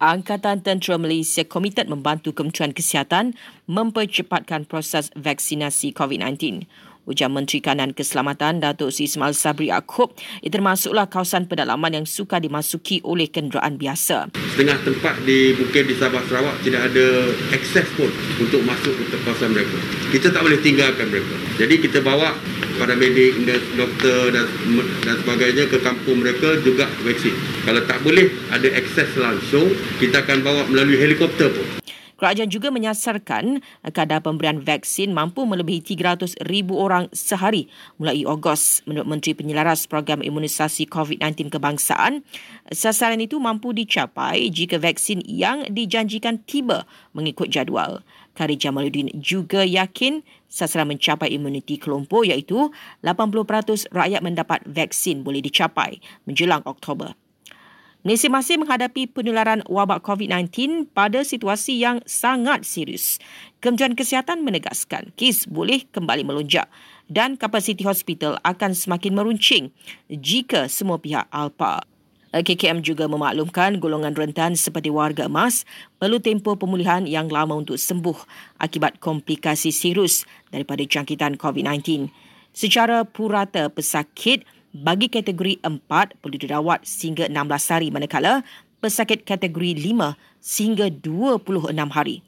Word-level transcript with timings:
Angkatan 0.00 0.64
Tentera 0.64 0.96
Malaysia 0.96 1.44
komited 1.44 1.84
membantu 1.92 2.32
Kementerian 2.32 2.72
Kesihatan 2.72 3.36
mempercepatkan 3.68 4.64
proses 4.64 5.12
vaksinasi 5.12 5.92
COVID-19. 5.92 6.64
Ujar 7.10 7.26
Menteri 7.26 7.58
Kanan 7.58 7.90
Keselamatan 7.90 8.62
Datuk 8.62 8.94
Ismail 8.94 9.34
Sabri 9.34 9.74
Yaakob, 9.74 10.14
ia 10.46 10.50
termasuklah 10.54 11.10
kawasan 11.10 11.50
pedalaman 11.50 11.98
yang 11.98 12.06
suka 12.06 12.38
dimasuki 12.38 13.02
oleh 13.02 13.26
kenderaan 13.26 13.74
biasa. 13.74 14.30
Setengah 14.54 14.78
tempat 14.86 15.18
di 15.26 15.58
mungkin 15.58 15.90
di 15.90 15.94
Sabah 15.98 16.22
Sarawak 16.30 16.62
tidak 16.62 16.86
ada 16.94 17.06
akses 17.50 17.90
pun 17.98 18.14
untuk 18.38 18.62
masuk 18.62 18.94
ke 18.94 19.18
kawasan 19.26 19.50
mereka. 19.50 19.74
Kita 20.14 20.30
tak 20.30 20.46
boleh 20.46 20.62
tinggalkan 20.62 21.10
mereka. 21.10 21.34
Jadi 21.58 21.74
kita 21.82 21.98
bawa 22.06 22.30
para 22.78 22.94
medik, 22.94 23.36
doktor 23.74 24.30
dan, 24.30 24.46
dan 25.04 25.14
sebagainya 25.20 25.66
ke 25.66 25.82
kampung 25.82 26.22
mereka 26.22 26.56
juga 26.62 26.86
vaksin. 27.02 27.34
Kalau 27.66 27.82
tak 27.84 28.00
boleh 28.06 28.30
ada 28.54 28.68
akses 28.72 29.10
langsung, 29.18 29.68
kita 29.98 30.22
akan 30.22 30.40
bawa 30.46 30.62
melalui 30.70 30.96
helikopter 30.96 31.50
pun. 31.50 31.79
Kerajaan 32.20 32.52
juga 32.52 32.68
menyasarkan 32.68 33.64
kadar 33.96 34.20
pemberian 34.20 34.60
vaksin 34.60 35.16
mampu 35.16 35.48
melebihi 35.48 35.80
300 35.96 36.36
ribu 36.44 36.76
orang 36.76 37.08
sehari 37.16 37.72
mulai 37.96 38.28
Ogos. 38.28 38.84
Menurut 38.84 39.08
Menteri 39.08 39.32
Penyelaras 39.32 39.88
Program 39.88 40.20
Imunisasi 40.20 40.84
COVID-19 40.84 41.48
Kebangsaan, 41.48 42.20
sasaran 42.68 43.24
itu 43.24 43.40
mampu 43.40 43.72
dicapai 43.72 44.52
jika 44.52 44.76
vaksin 44.76 45.24
yang 45.24 45.64
dijanjikan 45.72 46.44
tiba 46.44 46.84
mengikut 47.16 47.48
jadual. 47.48 48.04
Kari 48.36 48.60
Jamaluddin 48.60 49.08
juga 49.16 49.64
yakin 49.64 50.20
sasaran 50.44 50.92
mencapai 50.92 51.32
imuniti 51.32 51.80
kelompok 51.80 52.28
iaitu 52.28 52.68
80% 53.00 53.96
rakyat 53.96 54.20
mendapat 54.20 54.60
vaksin 54.68 55.24
boleh 55.24 55.40
dicapai 55.40 56.04
menjelang 56.28 56.60
Oktober. 56.68 57.16
Malaysia 58.00 58.32
masih 58.32 58.56
menghadapi 58.56 59.12
penularan 59.12 59.60
wabak 59.68 60.00
COVID-19 60.00 60.88
pada 60.96 61.20
situasi 61.20 61.84
yang 61.84 62.00
sangat 62.08 62.64
serius. 62.64 63.20
Kementerian 63.60 63.92
Kesihatan 63.92 64.40
menegaskan 64.40 65.12
kes 65.20 65.44
boleh 65.44 65.84
kembali 65.84 66.24
melonjak 66.24 66.72
dan 67.12 67.36
kapasiti 67.36 67.84
hospital 67.84 68.40
akan 68.40 68.72
semakin 68.72 69.12
meruncing 69.12 69.64
jika 70.08 70.64
semua 70.72 70.96
pihak 70.96 71.28
alpa. 71.28 71.84
KKM 72.32 72.80
juga 72.80 73.04
memaklumkan 73.04 73.76
golongan 73.76 74.16
rentan 74.16 74.56
seperti 74.56 74.88
warga 74.88 75.28
emas 75.28 75.68
perlu 76.00 76.24
tempoh 76.24 76.56
pemulihan 76.56 77.04
yang 77.04 77.28
lama 77.28 77.52
untuk 77.52 77.76
sembuh 77.76 78.16
akibat 78.64 78.96
komplikasi 78.96 79.68
serius 79.68 80.24
daripada 80.48 80.80
jangkitan 80.88 81.36
COVID-19. 81.36 82.08
Secara 82.56 83.04
purata 83.04 83.68
pesakit, 83.68 84.48
bagi 84.70 85.10
kategori 85.10 85.58
4 85.62 85.86
perlu 86.22 86.36
dirawat 86.38 86.86
sehingga 86.86 87.26
16 87.26 87.74
hari 87.74 87.88
manakala 87.90 88.46
pesakit 88.78 89.26
kategori 89.26 89.76
5 89.76 90.16
sehingga 90.40 90.86
26 90.88 91.74
hari. 91.90 92.22